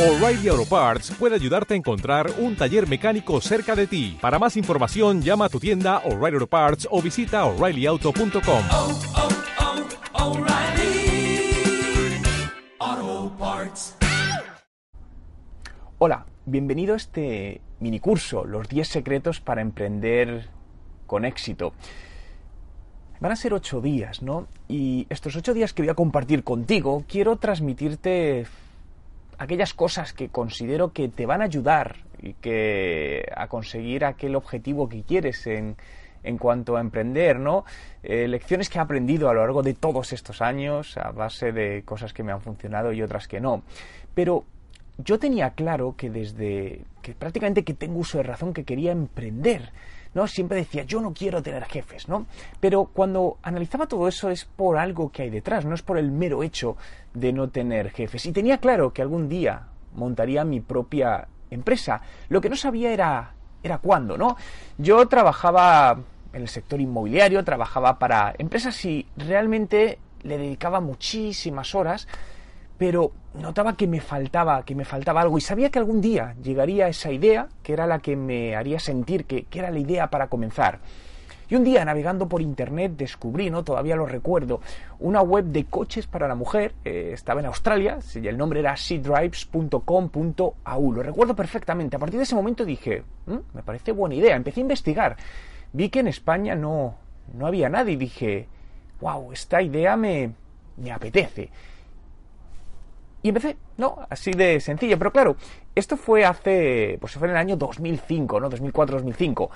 O'Reilly 0.00 0.48
Auto 0.48 0.64
Parts 0.64 1.10
puede 1.10 1.34
ayudarte 1.34 1.74
a 1.74 1.76
encontrar 1.76 2.30
un 2.38 2.56
taller 2.56 2.88
mecánico 2.88 3.38
cerca 3.42 3.76
de 3.76 3.86
ti. 3.86 4.16
Para 4.18 4.38
más 4.38 4.56
información, 4.56 5.20
llama 5.20 5.44
a 5.44 5.48
tu 5.50 5.60
tienda 5.60 5.98
O'Reilly 6.06 6.36
Auto 6.36 6.46
Parts 6.46 6.88
o 6.90 7.02
visita 7.02 7.44
oreillyauto.com. 7.44 8.62
oh, 8.70 8.98
oh, 12.78 13.32
Parts. 13.38 13.96
Hola, 15.98 16.24
bienvenido 16.46 16.94
a 16.94 16.96
este 16.96 17.60
minicurso, 17.78 18.46
los 18.46 18.70
10 18.70 18.88
secretos 18.88 19.40
para 19.42 19.60
emprender 19.60 20.48
con 21.06 21.26
éxito. 21.26 21.74
Van 23.20 23.32
a 23.32 23.36
ser 23.36 23.52
8 23.52 23.82
días, 23.82 24.22
¿no? 24.22 24.48
Y 24.66 25.06
estos 25.10 25.36
8 25.36 25.52
días 25.52 25.74
que 25.74 25.82
voy 25.82 25.90
a 25.90 25.94
compartir 25.94 26.42
contigo, 26.42 27.04
quiero 27.06 27.36
transmitirte 27.36 28.46
aquellas 29.40 29.72
cosas 29.72 30.12
que 30.12 30.28
considero 30.28 30.92
que 30.92 31.08
te 31.08 31.24
van 31.24 31.40
a 31.40 31.46
ayudar 31.46 31.96
y 32.20 32.34
que 32.34 33.24
a 33.34 33.48
conseguir 33.48 34.04
aquel 34.04 34.36
objetivo 34.36 34.86
que 34.86 35.02
quieres 35.02 35.46
en, 35.46 35.76
en 36.22 36.36
cuanto 36.36 36.76
a 36.76 36.80
emprender, 36.82 37.40
¿no? 37.40 37.64
Eh, 38.02 38.28
lecciones 38.28 38.68
que 38.68 38.76
he 38.76 38.82
aprendido 38.82 39.30
a 39.30 39.32
lo 39.32 39.40
largo 39.40 39.62
de 39.62 39.72
todos 39.72 40.12
estos 40.12 40.42
años 40.42 40.94
a 40.98 41.10
base 41.12 41.52
de 41.52 41.82
cosas 41.86 42.12
que 42.12 42.22
me 42.22 42.32
han 42.32 42.42
funcionado 42.42 42.92
y 42.92 43.00
otras 43.00 43.26
que 43.28 43.40
no. 43.40 43.62
Pero 44.14 44.44
yo 44.98 45.18
tenía 45.18 45.48
claro 45.52 45.94
que 45.96 46.10
desde 46.10 46.82
que 47.00 47.14
prácticamente 47.14 47.64
que 47.64 47.72
tengo 47.72 47.98
uso 47.98 48.18
de 48.18 48.24
razón 48.24 48.52
que 48.52 48.64
quería 48.64 48.92
emprender. 48.92 49.70
¿No? 50.14 50.26
Siempre 50.26 50.58
decía, 50.58 50.84
yo 50.84 51.00
no 51.00 51.12
quiero 51.12 51.42
tener 51.42 51.64
jefes, 51.64 52.08
¿no? 52.08 52.26
Pero 52.60 52.86
cuando 52.86 53.38
analizaba 53.42 53.86
todo 53.86 54.08
eso 54.08 54.30
es 54.30 54.44
por 54.44 54.78
algo 54.78 55.10
que 55.10 55.22
hay 55.22 55.30
detrás, 55.30 55.64
no 55.64 55.74
es 55.74 55.82
por 55.82 55.98
el 55.98 56.10
mero 56.10 56.42
hecho 56.42 56.76
de 57.14 57.32
no 57.32 57.48
tener 57.48 57.90
jefes. 57.90 58.26
Y 58.26 58.32
tenía 58.32 58.58
claro 58.58 58.92
que 58.92 59.02
algún 59.02 59.28
día 59.28 59.66
montaría 59.94 60.44
mi 60.44 60.60
propia 60.60 61.28
empresa. 61.50 62.00
Lo 62.28 62.40
que 62.40 62.48
no 62.48 62.56
sabía 62.56 62.92
era, 62.92 63.34
era 63.62 63.78
cuándo, 63.78 64.16
¿no? 64.16 64.36
Yo 64.78 65.06
trabajaba 65.08 65.98
en 66.32 66.42
el 66.42 66.48
sector 66.48 66.80
inmobiliario, 66.80 67.44
trabajaba 67.44 67.98
para 67.98 68.34
empresas 68.38 68.84
y 68.84 69.06
realmente 69.16 69.98
le 70.22 70.38
dedicaba 70.38 70.80
muchísimas 70.80 71.74
horas, 71.74 72.06
pero 72.80 73.12
notaba 73.34 73.76
que 73.76 73.86
me 73.86 74.00
faltaba, 74.00 74.64
que 74.64 74.74
me 74.74 74.86
faltaba 74.86 75.20
algo 75.20 75.36
y 75.36 75.42
sabía 75.42 75.68
que 75.68 75.78
algún 75.78 76.00
día 76.00 76.34
llegaría 76.42 76.88
esa 76.88 77.12
idea 77.12 77.46
que 77.62 77.74
era 77.74 77.86
la 77.86 77.98
que 77.98 78.16
me 78.16 78.56
haría 78.56 78.80
sentir 78.80 79.26
que, 79.26 79.44
que 79.44 79.58
era 79.58 79.70
la 79.70 79.78
idea 79.78 80.08
para 80.08 80.28
comenzar. 80.28 80.78
Y 81.50 81.56
un 81.56 81.64
día 81.64 81.84
navegando 81.84 82.26
por 82.26 82.40
internet 82.40 82.92
descubrí, 82.96 83.50
¿no? 83.50 83.64
Todavía 83.64 83.96
lo 83.96 84.06
recuerdo, 84.06 84.62
una 84.98 85.20
web 85.20 85.44
de 85.44 85.66
coches 85.66 86.06
para 86.06 86.26
la 86.26 86.34
mujer, 86.34 86.72
eh, 86.86 87.10
estaba 87.12 87.40
en 87.40 87.46
Australia, 87.48 87.98
y 88.14 88.26
el 88.26 88.38
nombre 88.38 88.60
era 88.60 88.74
seadrives.com.au, 88.74 90.92
lo 90.92 91.02
recuerdo 91.02 91.36
perfectamente. 91.36 91.96
A 91.96 91.98
partir 91.98 92.16
de 92.16 92.24
ese 92.24 92.34
momento 92.34 92.64
dije, 92.64 93.02
"Mm, 93.26 93.40
me 93.52 93.62
parece 93.62 93.92
buena 93.92 94.14
idea, 94.14 94.36
empecé 94.36 94.60
a 94.60 94.62
investigar. 94.62 95.18
Vi 95.74 95.90
que 95.90 96.00
en 96.00 96.08
España 96.08 96.54
no, 96.54 96.94
no 97.34 97.46
había 97.46 97.68
nadie 97.68 97.92
y 97.92 97.96
dije, 97.96 98.48
wow, 99.02 99.34
esta 99.34 99.60
idea 99.60 99.98
me, 99.98 100.32
me 100.78 100.92
apetece. 100.92 101.50
Y 103.22 103.28
empecé, 103.28 103.56
¿no? 103.76 103.98
Así 104.08 104.32
de 104.32 104.60
sencillo. 104.60 104.98
Pero 104.98 105.12
claro, 105.12 105.36
esto 105.74 105.96
fue 105.96 106.24
hace, 106.24 106.96
pues 107.00 107.14
fue 107.14 107.28
en 107.28 107.32
el 107.32 107.36
año 107.36 107.56
2005, 107.56 108.40
¿no? 108.40 108.50
2004-2005. 108.50 109.50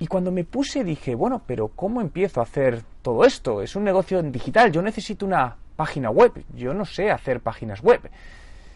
Y 0.00 0.06
cuando 0.06 0.32
me 0.32 0.44
puse 0.44 0.82
dije, 0.82 1.14
bueno, 1.14 1.42
pero 1.46 1.68
¿cómo 1.68 2.00
empiezo 2.00 2.40
a 2.40 2.44
hacer 2.44 2.82
todo 3.02 3.24
esto? 3.24 3.60
Es 3.62 3.76
un 3.76 3.84
negocio 3.84 4.22
digital, 4.22 4.72
yo 4.72 4.80
necesito 4.80 5.26
una 5.26 5.56
página 5.76 6.10
web, 6.10 6.32
yo 6.56 6.72
no 6.72 6.84
sé 6.84 7.10
hacer 7.10 7.40
páginas 7.40 7.82
web. 7.82 8.10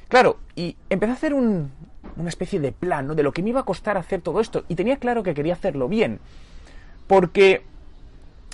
Claro, 0.08 0.38
y 0.54 0.76
empecé 0.90 1.12
a 1.12 1.14
hacer 1.14 1.34
un, 1.34 1.72
una 2.16 2.28
especie 2.28 2.60
de 2.60 2.72
plan, 2.72 3.06
¿no? 3.06 3.14
De 3.14 3.22
lo 3.22 3.32
que 3.32 3.42
me 3.42 3.50
iba 3.50 3.60
a 3.60 3.64
costar 3.64 3.96
hacer 3.96 4.20
todo 4.20 4.40
esto. 4.40 4.64
Y 4.68 4.74
tenía 4.74 4.98
claro 4.98 5.22
que 5.22 5.34
quería 5.34 5.54
hacerlo 5.54 5.88
bien. 5.88 6.20
Porque 7.06 7.64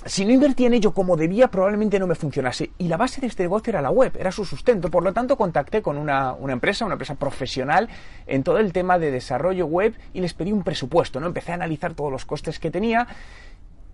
si 0.05 0.25
no 0.25 0.31
invertía 0.31 0.67
en 0.67 0.73
ello 0.73 0.93
como 0.93 1.15
debía, 1.15 1.49
probablemente 1.49 1.99
no 1.99 2.07
me 2.07 2.15
funcionase. 2.15 2.71
Y 2.77 2.87
la 2.87 2.97
base 2.97 3.21
de 3.21 3.27
este 3.27 3.43
negocio 3.43 3.71
era 3.71 3.81
la 3.81 3.91
web, 3.91 4.17
era 4.19 4.31
su 4.31 4.45
sustento. 4.45 4.89
Por 4.89 5.03
lo 5.03 5.13
tanto, 5.13 5.37
contacté 5.37 5.81
con 5.81 5.97
una, 5.97 6.33
una, 6.33 6.53
empresa, 6.53 6.85
una 6.85 6.95
empresa 6.95 7.15
profesional 7.15 7.87
en 8.25 8.43
todo 8.43 8.57
el 8.57 8.73
tema 8.73 8.97
de 8.97 9.11
desarrollo 9.11 9.65
web 9.67 9.93
y 10.13 10.21
les 10.21 10.33
pedí 10.33 10.51
un 10.51 10.63
presupuesto. 10.63 11.19
¿no? 11.19 11.27
Empecé 11.27 11.51
a 11.51 11.55
analizar 11.55 11.93
todos 11.93 12.11
los 12.11 12.25
costes 12.25 12.59
que 12.59 12.71
tenía 12.71 13.07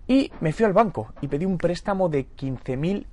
y 0.06 0.32
me 0.40 0.52
fui 0.52 0.64
al 0.64 0.72
banco 0.72 1.12
y 1.20 1.28
pedí 1.28 1.44
un 1.44 1.58
préstamo 1.58 2.08
de 2.08 2.26
15.000 2.26 3.04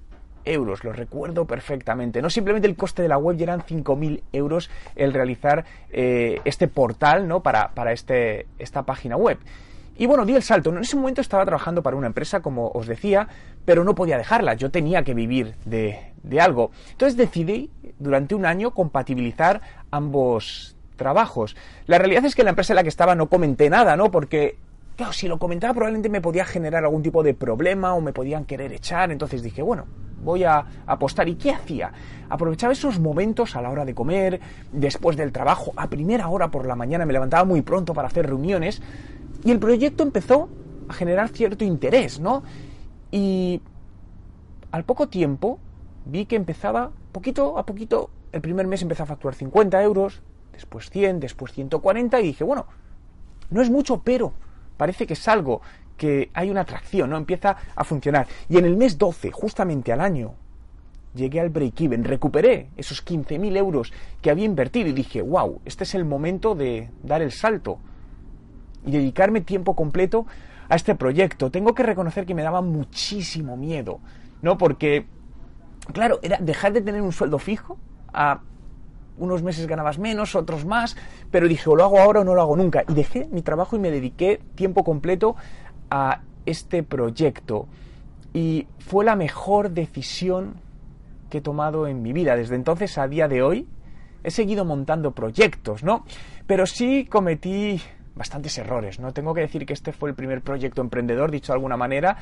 euros, 0.46 0.84
lo 0.84 0.94
recuerdo 0.94 1.46
perfectamente. 1.46 2.22
No 2.22 2.30
simplemente 2.30 2.68
el 2.68 2.76
coste 2.76 3.02
de 3.02 3.10
la 3.10 3.18
web, 3.18 3.36
ya 3.36 3.44
eran 3.44 3.62
5.000 3.62 4.22
euros 4.32 4.70
el 4.96 5.12
realizar 5.14 5.66
eh, 5.92 6.40
este 6.46 6.68
portal 6.68 7.28
¿no? 7.28 7.42
para, 7.42 7.72
para 7.74 7.92
este, 7.92 8.48
esta 8.58 8.84
página 8.84 9.18
web. 9.18 9.38
Y 9.98 10.06
bueno, 10.06 10.26
di 10.26 10.36
el 10.36 10.44
salto. 10.44 10.72
En 10.72 10.78
ese 10.80 10.96
momento 10.96 11.22
estaba 11.22 11.46
trabajando 11.46 11.82
para 11.82 11.96
una 11.96 12.08
empresa, 12.08 12.42
como 12.42 12.70
os 12.70 12.88
decía, 12.88 13.28
pero 13.64 13.84
no 13.84 13.96
podía 13.96 14.18
dejarla. 14.18 14.54
Yo 14.56 14.72
tenía 14.72 15.04
que 15.04 15.14
vivir 15.14 15.56
de, 15.66 16.12
de 16.24 16.42
algo. 16.42 16.72
Entonces 16.92 17.18
decidí 17.18 17.70
durante 18.00 18.36
un 18.36 18.46
año 18.46 18.72
compatibilizar 18.72 19.62
ambos 19.92 20.76
trabajos. 20.98 21.56
La 21.88 21.98
realidad 21.98 22.26
es 22.26 22.36
que 22.36 22.42
en 22.42 22.46
la 22.46 22.52
empresa 22.52 22.74
en 22.74 22.76
la 22.78 22.84
que 22.84 22.90
estaba 22.90 23.16
no 23.16 23.28
comenté 23.28 23.70
nada, 23.70 23.96
¿no? 23.96 24.12
Porque 24.12 24.58
Claro, 24.96 25.12
si 25.12 25.28
lo 25.28 25.38
comentaba 25.38 25.74
probablemente 25.74 26.08
me 26.08 26.22
podía 26.22 26.46
generar 26.46 26.86
algún 26.86 27.04
tipo 27.04 27.22
de 27.22 27.34
problema 27.34 27.94
o 27.94 28.00
me 28.00 28.14
podían 28.14 28.46
querer 28.46 28.72
echar, 28.72 29.12
entonces 29.12 29.44
dije, 29.44 29.62
bueno, 29.62 29.88
voy 30.24 30.46
a 30.46 30.66
apostar. 30.86 31.28
¿Y 31.28 31.36
qué 31.36 31.52
hacía? 31.52 31.92
Aprovechaba 32.30 32.72
esos 32.72 32.98
momentos 33.02 33.58
a 33.58 33.62
la 33.62 33.70
hora 33.70 33.84
de 33.84 33.94
comer, 33.94 34.40
después 34.72 35.18
del 35.18 35.34
trabajo, 35.34 35.74
a 35.76 35.90
primera 35.90 36.30
hora 36.30 36.48
por 36.48 36.66
la 36.66 36.78
mañana 36.78 37.06
me 37.06 37.12
levantaba 37.12 37.44
muy 37.44 37.62
pronto 37.62 37.94
para 37.94 38.08
hacer 38.08 38.26
reuniones 38.26 38.82
y 39.46 39.52
el 39.52 39.60
proyecto 39.60 40.04
empezó 40.04 40.50
a 40.90 40.94
generar 40.94 41.30
cierto 41.30 41.64
interés, 41.64 42.20
¿no? 42.20 42.44
Y 43.12 43.62
al 44.72 44.84
poco 44.84 45.08
tiempo 45.08 45.60
vi 46.06 46.26
que 46.26 46.36
empezaba, 46.36 46.92
poquito 47.12 47.58
a 47.58 47.66
poquito, 47.66 48.10
el 48.32 48.42
primer 48.42 48.68
mes 48.68 48.82
empezó 48.82 49.04
a 49.04 49.06
facturar 49.06 49.36
50 49.36 49.82
euros, 49.84 50.22
después 50.52 50.90
100, 50.90 51.20
después 51.20 51.54
140 51.54 52.20
y 52.20 52.24
dije, 52.24 52.44
bueno, 52.44 52.66
no 53.52 53.62
es 53.62 53.70
mucho, 53.70 54.02
pero 54.04 54.34
parece 54.78 55.06
que 55.06 55.14
es 55.14 55.28
algo 55.28 55.62
que 55.96 56.32
hay 56.34 56.50
una 56.50 56.62
atracción, 56.62 57.12
¿no? 57.12 57.18
Empieza 57.18 57.56
a 57.76 57.84
funcionar. 57.84 58.28
Y 58.50 58.58
en 58.58 58.66
el 58.66 58.76
mes 58.76 58.98
12, 58.98 59.32
justamente 59.32 59.94
al 59.94 60.02
año, 60.02 60.34
llegué 61.14 61.40
al 61.40 61.52
break-even, 61.52 62.04
recuperé 62.04 62.70
esos 62.76 63.06
15.000 63.06 63.56
euros 63.58 63.94
que 64.24 64.32
había 64.32 64.46
invertido 64.46 64.90
y 64.90 64.94
dije, 64.94 65.22
wow, 65.22 65.62
este 65.66 65.84
es 65.84 65.94
el 65.94 66.04
momento 66.04 66.56
de 66.56 66.90
dar 67.04 67.22
el 67.22 67.32
salto 67.32 67.80
y 68.86 68.92
dedicarme 68.92 69.42
tiempo 69.42 69.76
completo 69.76 70.26
a 70.70 70.76
este 70.76 70.96
proyecto. 70.96 71.52
Tengo 71.52 71.74
que 71.74 71.84
reconocer 71.84 72.26
que 72.26 72.36
me 72.36 72.44
daba 72.44 72.62
muchísimo 72.62 73.58
miedo, 73.58 74.00
¿no? 74.42 74.58
Porque, 74.58 75.08
claro, 75.94 76.20
era 76.22 76.38
dejar 76.38 76.74
de 76.74 76.82
tener 76.82 77.02
un 77.02 77.12
sueldo 77.12 77.40
fijo 77.40 77.78
a 78.14 78.42
unos 79.18 79.44
meses 79.44 79.68
ganabas 79.68 79.98
menos, 79.98 80.36
otros 80.36 80.66
más, 80.66 80.98
pero 81.32 81.48
dije, 81.48 81.70
o 81.70 81.76
lo 81.76 81.84
hago 81.84 82.00
ahora 82.00 82.22
o 82.22 82.24
no 82.24 82.36
lo 82.36 82.42
hago 82.42 82.56
nunca. 82.56 82.84
Y 82.88 82.94
dejé 82.94 83.28
mi 83.32 83.42
trabajo 83.42 83.76
y 83.76 83.80
me 83.80 83.92
dediqué 83.92 84.42
tiempo 84.56 84.84
completo 84.84 85.36
a 85.90 86.22
este 86.46 86.84
proyecto. 86.84 87.68
Y 88.34 88.68
fue 88.80 89.06
la 89.06 89.16
mejor 89.16 89.72
decisión 89.72 90.56
que 91.30 91.38
he 91.38 91.42
tomado 91.42 91.88
en 91.88 92.02
mi 92.02 92.12
vida. 92.14 92.36
Desde 92.36 92.56
entonces 92.56 92.98
a 92.98 93.08
día 93.08 93.28
de 93.28 93.42
hoy 93.42 93.68
he 94.24 94.32
seguido 94.32 94.66
montando 94.66 95.12
proyectos, 95.12 95.84
¿no? 95.84 96.04
Pero 96.46 96.66
sí 96.66 97.06
cometí 97.06 97.82
bastantes 98.16 98.58
errores, 98.58 99.00
¿no? 99.00 99.14
Tengo 99.14 99.34
que 99.34 99.42
decir 99.42 99.66
que 99.66 99.74
este 99.74 99.92
fue 99.92 100.10
el 100.10 100.16
primer 100.16 100.42
proyecto 100.42 100.82
emprendedor, 100.82 101.32
dicho 101.32 101.52
de 101.52 101.58
alguna 101.58 101.78
manera, 101.78 102.18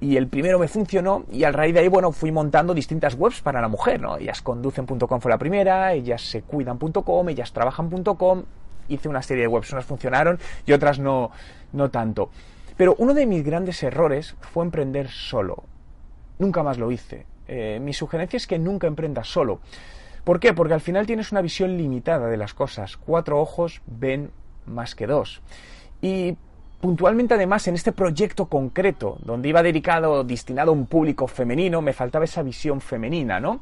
y 0.00 0.16
el 0.16 0.26
primero 0.26 0.58
me 0.58 0.68
funcionó 0.68 1.24
y 1.30 1.44
al 1.44 1.54
raíz 1.54 1.74
de 1.74 1.80
ahí, 1.80 1.88
bueno, 1.88 2.10
fui 2.10 2.32
montando 2.32 2.74
distintas 2.74 3.14
webs 3.14 3.40
para 3.40 3.60
la 3.60 3.68
mujer, 3.68 4.00
¿no? 4.00 4.16
Ellas 4.16 4.42
conducen.com 4.42 5.20
fue 5.20 5.30
la 5.30 5.38
primera, 5.38 5.92
ellas 5.92 6.22
se 6.22 6.42
cuidan.com, 6.42 7.28
ellas 7.28 7.52
trabajan.com, 7.52 8.42
hice 8.88 9.08
una 9.08 9.22
serie 9.22 9.42
de 9.42 9.48
webs, 9.48 9.72
unas 9.72 9.84
funcionaron 9.84 10.38
y 10.66 10.72
otras 10.72 10.98
no, 10.98 11.30
no 11.72 11.90
tanto. 11.90 12.30
Pero 12.76 12.96
uno 12.98 13.14
de 13.14 13.26
mis 13.26 13.44
grandes 13.44 13.82
errores 13.82 14.34
fue 14.40 14.64
emprender 14.64 15.08
solo. 15.08 15.62
Nunca 16.38 16.64
más 16.64 16.78
lo 16.78 16.90
hice. 16.90 17.26
Eh, 17.46 17.78
mi 17.80 17.92
sugerencia 17.92 18.36
es 18.36 18.48
que 18.48 18.58
nunca 18.58 18.88
emprendas 18.88 19.28
solo. 19.28 19.60
¿Por 20.24 20.40
qué? 20.40 20.52
Porque 20.52 20.74
al 20.74 20.80
final 20.80 21.06
tienes 21.06 21.30
una 21.30 21.42
visión 21.42 21.76
limitada 21.76 22.28
de 22.28 22.36
las 22.36 22.54
cosas. 22.54 22.96
Cuatro 22.96 23.40
ojos 23.40 23.82
ven 23.86 24.30
más 24.66 24.94
que 24.94 25.06
dos. 25.06 25.42
Y 26.00 26.36
puntualmente 26.80 27.34
además 27.34 27.68
en 27.68 27.74
este 27.74 27.92
proyecto 27.92 28.46
concreto, 28.46 29.18
donde 29.24 29.48
iba 29.48 29.62
dedicado, 29.62 30.24
destinado 30.24 30.72
a 30.72 30.74
un 30.74 30.86
público 30.86 31.26
femenino, 31.26 31.80
me 31.80 31.92
faltaba 31.92 32.24
esa 32.24 32.42
visión 32.42 32.80
femenina, 32.80 33.38
¿no? 33.38 33.60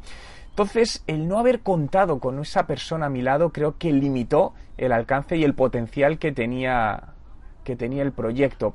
Entonces, 0.51 1.05
el 1.07 1.29
no 1.29 1.39
haber 1.39 1.61
contado 1.61 2.19
con 2.19 2.39
esa 2.41 2.67
persona 2.67 3.07
a 3.07 3.09
mi 3.11 3.23
lado 3.23 3.51
creo 3.51 3.79
que 3.79 3.93
limitó 3.93 4.53
el 4.77 4.93
alcance 4.93 5.37
y 5.37 5.45
el 5.45 5.55
potencial 5.55 6.19
que 6.19 6.33
tenía 6.33 7.15
que 7.65 7.77
tenía 7.77 8.03
el 8.03 8.13
proyecto. 8.13 8.75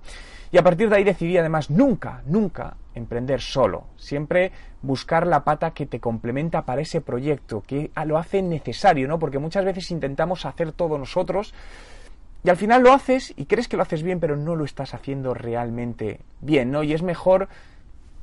Y 0.51 0.57
a 0.57 0.63
partir 0.63 0.89
de 0.89 0.97
ahí 0.97 1.03
decidí 1.03 1.37
además 1.37 1.69
nunca, 1.69 2.21
nunca 2.25 2.77
emprender 2.93 3.41
solo. 3.41 3.85
Siempre 3.97 4.51
buscar 4.81 5.27
la 5.27 5.43
pata 5.43 5.71
que 5.71 5.85
te 5.85 5.99
complementa 5.99 6.65
para 6.65 6.81
ese 6.81 7.01
proyecto, 7.01 7.61
que 7.61 7.91
lo 8.05 8.17
hace 8.17 8.41
necesario, 8.41 9.07
¿no? 9.07 9.19
Porque 9.19 9.39
muchas 9.39 9.65
veces 9.65 9.91
intentamos 9.91 10.45
hacer 10.45 10.71
todo 10.71 10.97
nosotros 10.97 11.53
y 12.45 12.49
al 12.49 12.57
final 12.57 12.83
lo 12.83 12.93
haces 12.93 13.33
y 13.35 13.45
crees 13.45 13.67
que 13.67 13.75
lo 13.75 13.81
haces 13.81 14.03
bien, 14.03 14.19
pero 14.19 14.37
no 14.37 14.55
lo 14.55 14.65
estás 14.65 14.93
haciendo 14.93 15.33
realmente 15.33 16.19
bien, 16.41 16.69
¿no? 16.69 16.83
Y 16.83 16.93
es 16.93 17.01
mejor 17.01 17.49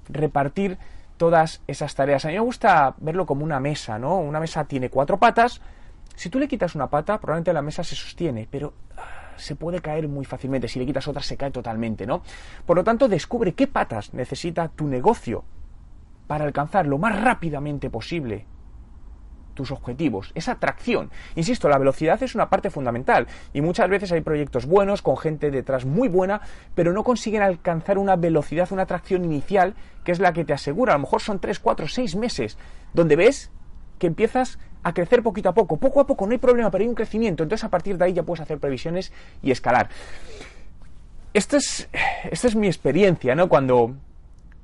repartir 0.08 0.78
todas 1.16 1.60
esas 1.66 1.96
tareas. 1.96 2.24
A 2.24 2.28
mí 2.28 2.34
me 2.34 2.40
gusta 2.40 2.94
verlo 2.98 3.26
como 3.26 3.42
una 3.42 3.58
mesa, 3.58 3.98
¿no? 3.98 4.18
Una 4.18 4.38
mesa 4.38 4.64
tiene 4.64 4.90
cuatro 4.90 5.18
patas. 5.18 5.60
Si 6.14 6.30
tú 6.30 6.38
le 6.38 6.46
quitas 6.46 6.76
una 6.76 6.88
pata, 6.88 7.18
probablemente 7.18 7.52
la 7.52 7.62
mesa 7.62 7.82
se 7.82 7.96
sostiene, 7.96 8.46
pero 8.48 8.74
ah, 8.96 9.32
se 9.36 9.56
puede 9.56 9.80
caer 9.80 10.06
muy 10.06 10.24
fácilmente. 10.24 10.68
Si 10.68 10.78
le 10.78 10.86
quitas 10.86 11.08
otra, 11.08 11.20
se 11.20 11.36
cae 11.36 11.50
totalmente, 11.50 12.06
¿no? 12.06 12.22
Por 12.64 12.76
lo 12.76 12.84
tanto, 12.84 13.08
descubre 13.08 13.54
qué 13.54 13.66
patas 13.66 14.14
necesita 14.14 14.68
tu 14.68 14.86
negocio 14.86 15.42
para 16.28 16.44
alcanzar 16.44 16.86
lo 16.86 16.96
más 16.96 17.20
rápidamente 17.20 17.90
posible 17.90 18.46
tus 19.54 19.70
objetivos, 19.70 20.32
esa 20.34 20.52
atracción. 20.52 21.10
Insisto, 21.34 21.68
la 21.68 21.78
velocidad 21.78 22.22
es 22.22 22.34
una 22.34 22.48
parte 22.48 22.70
fundamental 22.70 23.26
y 23.52 23.60
muchas 23.60 23.88
veces 23.88 24.12
hay 24.12 24.20
proyectos 24.20 24.66
buenos 24.66 25.02
con 25.02 25.16
gente 25.16 25.50
detrás 25.50 25.84
muy 25.84 26.08
buena, 26.08 26.40
pero 26.74 26.92
no 26.92 27.04
consiguen 27.04 27.42
alcanzar 27.42 27.98
una 27.98 28.16
velocidad, 28.16 28.72
una 28.72 28.82
atracción 28.82 29.24
inicial 29.24 29.74
que 30.04 30.12
es 30.12 30.18
la 30.18 30.32
que 30.32 30.44
te 30.44 30.52
asegura, 30.52 30.94
a 30.94 30.96
lo 30.96 31.02
mejor 31.02 31.20
son 31.20 31.38
3, 31.38 31.58
4, 31.58 31.88
6 31.88 32.16
meses, 32.16 32.58
donde 32.92 33.16
ves 33.16 33.50
que 33.98 34.08
empiezas 34.08 34.58
a 34.82 34.92
crecer 34.92 35.22
poquito 35.22 35.48
a 35.48 35.54
poco, 35.54 35.76
poco 35.76 36.00
a 36.00 36.06
poco, 36.06 36.26
no 36.26 36.32
hay 36.32 36.38
problema, 36.38 36.70
pero 36.70 36.82
hay 36.82 36.88
un 36.88 36.94
crecimiento, 36.94 37.42
entonces 37.42 37.64
a 37.64 37.70
partir 37.70 37.96
de 37.96 38.04
ahí 38.04 38.12
ya 38.12 38.24
puedes 38.24 38.40
hacer 38.40 38.58
previsiones 38.58 39.12
y 39.42 39.50
escalar. 39.50 39.88
Esta 41.34 41.56
es, 41.56 41.88
esta 42.30 42.48
es 42.48 42.56
mi 42.56 42.66
experiencia, 42.66 43.34
¿no? 43.34 43.48
Cuando, 43.48 43.94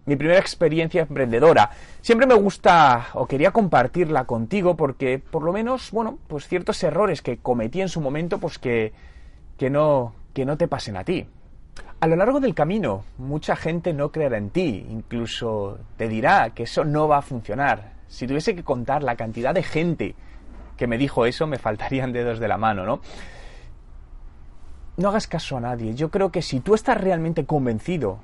mi 0.08 0.16
primera 0.16 0.40
experiencia 0.40 1.02
emprendedora. 1.02 1.70
Siempre 2.00 2.26
me 2.26 2.34
gusta 2.34 3.08
o 3.12 3.26
quería 3.26 3.50
compartirla 3.50 4.24
contigo 4.24 4.74
porque 4.74 5.18
por 5.18 5.42
lo 5.42 5.52
menos, 5.52 5.90
bueno, 5.90 6.18
pues 6.28 6.48
ciertos 6.48 6.82
errores 6.82 7.20
que 7.20 7.36
cometí 7.36 7.82
en 7.82 7.90
su 7.90 8.00
momento, 8.00 8.38
pues 8.38 8.58
que, 8.58 8.94
que, 9.58 9.68
no, 9.68 10.14
que 10.32 10.46
no 10.46 10.56
te 10.56 10.66
pasen 10.66 10.96
a 10.96 11.04
ti. 11.04 11.26
A 12.00 12.06
lo 12.06 12.16
largo 12.16 12.40
del 12.40 12.54
camino, 12.54 13.04
mucha 13.18 13.54
gente 13.54 13.92
no 13.92 14.10
creerá 14.10 14.38
en 14.38 14.48
ti, 14.48 14.86
incluso 14.88 15.78
te 15.98 16.08
dirá 16.08 16.50
que 16.54 16.62
eso 16.62 16.84
no 16.84 17.06
va 17.06 17.18
a 17.18 17.22
funcionar. 17.22 17.92
Si 18.08 18.26
tuviese 18.26 18.56
que 18.56 18.64
contar 18.64 19.02
la 19.02 19.14
cantidad 19.14 19.52
de 19.52 19.62
gente 19.62 20.14
que 20.78 20.86
me 20.86 20.96
dijo 20.96 21.26
eso, 21.26 21.46
me 21.46 21.58
faltarían 21.58 22.12
dedos 22.12 22.38
de 22.38 22.48
la 22.48 22.56
mano, 22.56 22.86
¿no? 22.86 23.00
No 24.96 25.10
hagas 25.10 25.26
caso 25.26 25.58
a 25.58 25.60
nadie. 25.60 25.94
Yo 25.94 26.10
creo 26.10 26.30
que 26.32 26.40
si 26.40 26.60
tú 26.60 26.74
estás 26.74 26.98
realmente 26.98 27.44
convencido 27.44 28.20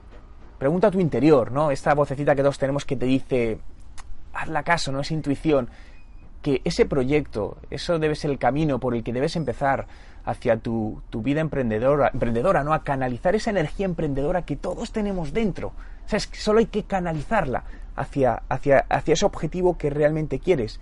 pregunta 0.59 0.89
a 0.89 0.91
tu 0.91 1.01
interior, 1.01 1.53
¿no? 1.53 1.71
Esta 1.71 1.95
vocecita 1.95 2.35
que 2.35 2.43
todos 2.43 2.59
tenemos 2.59 2.85
que 2.85 2.97
te 2.97 3.07
dice, 3.07 3.59
hazla 4.33 4.63
caso, 4.63 4.93
¿no? 4.93 5.01
Esa 5.01 5.15
intuición, 5.15 5.69
que 6.43 6.61
ese 6.65 6.87
proyecto, 6.87 7.57
eso 7.71 7.99
debe 7.99 8.15
ser 8.15 8.31
el 8.31 8.39
camino 8.39 8.79
por 8.79 8.95
el 8.95 9.03
que 9.03 9.13
debes 9.13 9.37
empezar 9.37 9.87
hacia 10.25 10.57
tu, 10.57 11.03
vida 11.13 11.41
emprendedora, 11.41 12.11
emprendedora, 12.13 12.65
¿no? 12.65 12.73
A 12.73 12.83
canalizar 12.83 13.35
esa 13.35 13.51
energía 13.51 13.87
emprendedora 13.87 14.43
que 14.43 14.57
todos 14.57 14.93
tenemos 14.93 15.33
dentro. 15.33 15.69
O 16.05 16.09
sea, 16.09 16.17
es 16.17 16.27
que 16.27 16.39
solo 16.39 16.59
hay 16.59 16.67
que 16.67 16.85
canalizarla 16.85 17.65
hacia, 17.97 18.43
hacia, 18.49 18.79
hacia 18.89 19.15
ese 19.15 19.27
objetivo 19.27 19.77
que 19.77 19.91
realmente 19.91 20.39
quieres. 20.39 20.81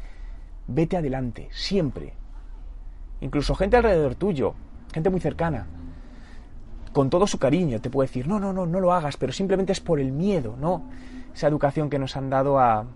Vete 0.67 0.97
adelante, 0.97 1.49
siempre. 1.53 2.15
Incluso 3.21 3.55
gente 3.55 3.77
alrededor 3.77 4.15
tuyo, 4.15 4.55
gente 4.93 5.11
muy 5.11 5.21
cercana, 5.21 5.67
con 6.93 7.11
todo 7.11 7.27
su 7.27 7.39
cariño, 7.39 7.81
te 7.81 7.91
puede 7.91 8.09
decir, 8.09 8.29
no, 8.29 8.39
no, 8.39 8.53
no, 8.53 8.67
no 8.67 8.81
lo 8.81 8.93
hagas, 8.93 9.17
pero 9.17 9.33
simplemente 9.33 9.73
es 9.73 9.81
por 9.81 10.01
el 10.01 10.13
miedo, 10.13 10.57
¿no? 10.59 10.83
Esa 11.35 11.49
educación 11.49 11.89
que 11.91 11.99
nos 11.99 12.17
han 12.17 12.31
dado 12.31 12.59
a 12.59 12.87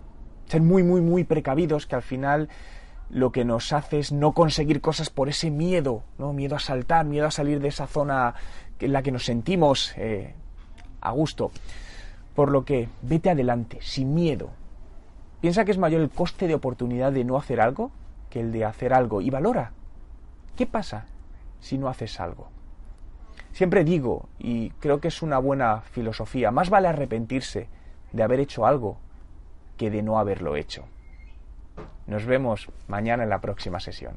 ser 0.45 0.61
muy, 0.61 0.83
muy, 0.83 1.01
muy 1.01 1.23
precavidos, 1.23 1.87
que 1.87 1.95
al 1.95 2.01
final 2.01 2.49
lo 3.09 3.31
que 3.31 3.45
nos 3.45 3.73
hace 3.73 3.99
es 3.99 4.11
no 4.11 4.33
conseguir 4.33 4.81
cosas 4.81 5.09
por 5.09 5.29
ese 5.29 5.49
miedo, 5.49 6.03
¿no? 6.17 6.33
Miedo 6.33 6.55
a 6.55 6.59
saltar, 6.59 7.05
miedo 7.05 7.25
a 7.25 7.31
salir 7.31 7.59
de 7.59 7.69
esa 7.69 7.87
zona 7.87 8.35
en 8.79 8.93
la 8.93 9.01
que 9.01 9.11
nos 9.11 9.25
sentimos 9.25 9.93
eh, 9.97 10.33
a 11.01 11.11
gusto. 11.11 11.51
Por 12.35 12.51
lo 12.51 12.65
que, 12.65 12.89
vete 13.01 13.31
adelante, 13.31 13.79
sin 13.81 14.13
miedo. 14.13 14.49
Piensa 15.41 15.65
que 15.65 15.71
es 15.71 15.77
mayor 15.77 16.01
el 16.01 16.09
coste 16.09 16.47
de 16.47 16.55
oportunidad 16.55 17.11
de 17.11 17.23
no 17.23 17.37
hacer 17.37 17.61
algo 17.61 17.91
que 18.29 18.41
el 18.41 18.51
de 18.51 18.65
hacer 18.65 18.93
algo 18.93 19.21
y 19.21 19.29
valora. 19.29 19.71
¿Qué 20.55 20.65
pasa 20.65 21.05
si 21.59 21.77
no 21.77 21.87
haces 21.87 22.19
algo? 22.19 22.56
Siempre 23.57 23.83
digo, 23.83 24.29
y 24.37 24.69
creo 24.69 24.99
que 24.99 25.07
es 25.07 25.23
una 25.23 25.39
buena 25.39 25.81
filosofía, 25.81 26.51
más 26.51 26.69
vale 26.69 26.89
arrepentirse 26.89 27.67
de 28.11 28.21
haber 28.21 28.39
hecho 28.39 28.67
algo 28.67 28.99
que 29.77 29.89
de 29.89 30.03
no 30.03 30.19
haberlo 30.19 30.55
hecho. 30.55 30.85
Nos 32.05 32.27
vemos 32.27 32.69
mañana 32.87 33.23
en 33.23 33.29
la 33.29 33.41
próxima 33.41 33.79
sesión. 33.79 34.13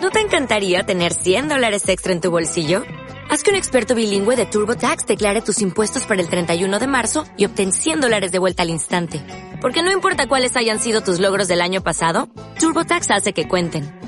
¿No 0.00 0.10
te 0.10 0.20
encantaría 0.20 0.84
tener 0.84 1.12
100 1.12 1.50
dólares 1.50 1.86
extra 1.90 2.14
en 2.14 2.22
tu 2.22 2.30
bolsillo? 2.30 2.82
Haz 3.28 3.42
que 3.42 3.50
un 3.50 3.56
experto 3.56 3.94
bilingüe 3.94 4.34
de 4.34 4.46
TurboTax 4.46 5.06
declare 5.06 5.42
tus 5.42 5.60
impuestos 5.60 6.06
para 6.06 6.22
el 6.22 6.30
31 6.30 6.78
de 6.78 6.86
marzo 6.86 7.26
y 7.36 7.44
obtén 7.44 7.72
100 7.72 8.00
dólares 8.00 8.32
de 8.32 8.38
vuelta 8.38 8.62
al 8.62 8.70
instante. 8.70 9.20
Porque 9.60 9.82
no 9.82 9.92
importa 9.92 10.28
cuáles 10.28 10.56
hayan 10.56 10.80
sido 10.80 11.02
tus 11.02 11.20
logros 11.20 11.46
del 11.46 11.60
año 11.60 11.82
pasado, 11.82 12.30
TurboTax 12.58 13.10
hace 13.10 13.34
que 13.34 13.46
cuenten 13.46 13.95